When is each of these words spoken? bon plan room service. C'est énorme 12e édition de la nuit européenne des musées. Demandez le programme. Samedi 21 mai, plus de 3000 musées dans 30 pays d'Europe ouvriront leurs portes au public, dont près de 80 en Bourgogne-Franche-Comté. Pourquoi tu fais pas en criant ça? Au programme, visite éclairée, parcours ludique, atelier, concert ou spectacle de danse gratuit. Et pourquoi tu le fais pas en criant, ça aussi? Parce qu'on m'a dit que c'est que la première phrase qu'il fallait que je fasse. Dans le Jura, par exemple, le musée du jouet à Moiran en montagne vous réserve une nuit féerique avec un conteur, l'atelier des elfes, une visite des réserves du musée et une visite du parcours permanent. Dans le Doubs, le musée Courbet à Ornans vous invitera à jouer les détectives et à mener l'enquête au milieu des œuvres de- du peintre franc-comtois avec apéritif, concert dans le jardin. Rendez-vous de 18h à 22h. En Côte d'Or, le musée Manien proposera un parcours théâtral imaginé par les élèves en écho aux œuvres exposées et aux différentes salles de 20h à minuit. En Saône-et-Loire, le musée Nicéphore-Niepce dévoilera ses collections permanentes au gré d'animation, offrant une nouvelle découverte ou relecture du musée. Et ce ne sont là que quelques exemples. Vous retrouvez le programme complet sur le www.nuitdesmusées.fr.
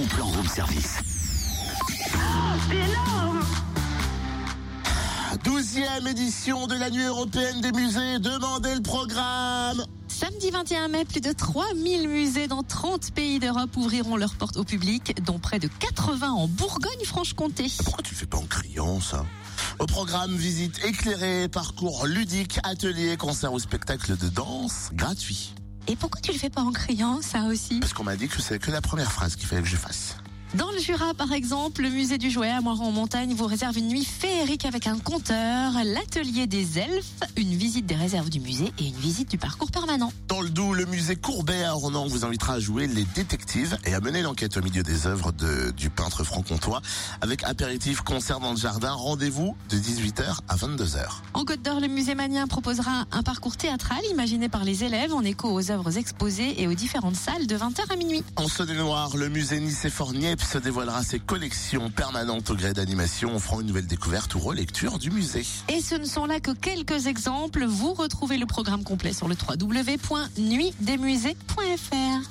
bon 0.00 0.06
plan 0.06 0.26
room 0.26 0.46
service. 0.46 0.98
C'est 2.68 2.76
énorme 2.76 3.40
12e 5.44 6.08
édition 6.08 6.66
de 6.66 6.74
la 6.74 6.90
nuit 6.90 7.04
européenne 7.04 7.60
des 7.60 7.72
musées. 7.72 8.18
Demandez 8.18 8.74
le 8.74 8.82
programme. 8.82 9.84
Samedi 10.08 10.50
21 10.50 10.88
mai, 10.88 11.04
plus 11.04 11.20
de 11.20 11.32
3000 11.32 12.08
musées 12.08 12.46
dans 12.46 12.62
30 12.62 13.12
pays 13.12 13.38
d'Europe 13.38 13.76
ouvriront 13.76 14.16
leurs 14.16 14.34
portes 14.34 14.56
au 14.56 14.64
public, 14.64 15.22
dont 15.24 15.38
près 15.38 15.58
de 15.58 15.68
80 15.68 16.30
en 16.30 16.48
Bourgogne-Franche-Comté. 16.48 17.66
Pourquoi 17.84 18.02
tu 18.02 18.14
fais 18.14 18.26
pas 18.26 18.38
en 18.38 18.46
criant 18.46 19.00
ça? 19.00 19.24
Au 19.78 19.86
programme, 19.86 20.34
visite 20.34 20.82
éclairée, 20.84 21.48
parcours 21.48 22.06
ludique, 22.06 22.58
atelier, 22.62 23.16
concert 23.16 23.52
ou 23.52 23.58
spectacle 23.58 24.16
de 24.16 24.28
danse 24.28 24.90
gratuit. 24.92 25.54
Et 25.88 25.96
pourquoi 25.96 26.20
tu 26.20 26.32
le 26.32 26.38
fais 26.38 26.50
pas 26.50 26.62
en 26.62 26.72
criant, 26.72 27.20
ça 27.22 27.44
aussi? 27.44 27.80
Parce 27.80 27.92
qu'on 27.92 28.04
m'a 28.04 28.16
dit 28.16 28.28
que 28.28 28.40
c'est 28.40 28.58
que 28.58 28.70
la 28.70 28.80
première 28.80 29.10
phrase 29.10 29.36
qu'il 29.36 29.46
fallait 29.46 29.62
que 29.62 29.68
je 29.68 29.76
fasse. 29.76 30.16
Dans 30.54 30.72
le 30.72 30.80
Jura, 30.80 31.14
par 31.14 31.32
exemple, 31.32 31.80
le 31.82 31.90
musée 31.90 32.18
du 32.18 32.28
jouet 32.28 32.50
à 32.50 32.60
Moiran 32.60 32.86
en 32.88 32.90
montagne 32.90 33.34
vous 33.34 33.46
réserve 33.46 33.78
une 33.78 33.86
nuit 33.86 34.04
féerique 34.04 34.64
avec 34.64 34.88
un 34.88 34.98
conteur, 34.98 35.72
l'atelier 35.84 36.48
des 36.48 36.80
elfes, 36.80 37.06
une 37.36 37.54
visite 37.54 37.86
des 37.86 37.94
réserves 37.94 38.30
du 38.30 38.40
musée 38.40 38.72
et 38.80 38.86
une 38.88 38.96
visite 38.96 39.30
du 39.30 39.38
parcours 39.38 39.70
permanent. 39.70 40.12
Dans 40.26 40.40
le 40.40 40.50
Doubs, 40.50 40.72
le 40.74 40.86
musée 40.86 41.14
Courbet 41.14 41.62
à 41.62 41.76
Ornans 41.76 42.08
vous 42.08 42.24
invitera 42.24 42.54
à 42.54 42.58
jouer 42.58 42.88
les 42.88 43.04
détectives 43.14 43.78
et 43.84 43.94
à 43.94 44.00
mener 44.00 44.22
l'enquête 44.22 44.56
au 44.56 44.60
milieu 44.62 44.82
des 44.82 45.06
œuvres 45.06 45.30
de- 45.30 45.70
du 45.70 45.88
peintre 45.88 46.24
franc-comtois 46.24 46.82
avec 47.20 47.44
apéritif, 47.44 48.00
concert 48.00 48.40
dans 48.40 48.50
le 48.50 48.56
jardin. 48.58 48.90
Rendez-vous 48.92 49.54
de 49.68 49.78
18h 49.78 50.40
à 50.48 50.56
22h. 50.56 51.22
En 51.34 51.44
Côte 51.44 51.62
d'Or, 51.62 51.78
le 51.78 51.86
musée 51.86 52.16
Manien 52.16 52.48
proposera 52.48 53.04
un 53.12 53.22
parcours 53.22 53.56
théâtral 53.56 54.00
imaginé 54.10 54.48
par 54.48 54.64
les 54.64 54.82
élèves 54.82 55.14
en 55.14 55.22
écho 55.22 55.48
aux 55.48 55.70
œuvres 55.70 55.96
exposées 55.96 56.60
et 56.60 56.66
aux 56.66 56.74
différentes 56.74 57.14
salles 57.16 57.46
de 57.46 57.54
20h 57.56 57.82
à 57.92 57.94
minuit. 57.94 58.24
En 58.34 58.48
Saône-et-Loire, 58.48 59.16
le 59.16 59.28
musée 59.28 59.60
Nicéphore-Niepce 60.40 60.62
dévoilera 60.62 61.02
ses 61.02 61.18
collections 61.18 61.90
permanentes 61.90 62.50
au 62.50 62.54
gré 62.54 62.72
d'animation, 62.72 63.36
offrant 63.36 63.60
une 63.60 63.66
nouvelle 63.66 63.86
découverte 63.86 64.34
ou 64.34 64.38
relecture 64.38 64.98
du 64.98 65.10
musée. 65.10 65.44
Et 65.68 65.80
ce 65.80 65.94
ne 65.94 66.04
sont 66.04 66.26
là 66.26 66.40
que 66.40 66.50
quelques 66.52 67.06
exemples. 67.06 67.64
Vous 67.66 67.94
retrouvez 67.94 68.38
le 68.38 68.46
programme 68.46 68.82
complet 68.82 69.12
sur 69.12 69.28
le 69.28 69.34
www.nuitdesmusées.fr. 69.34 72.28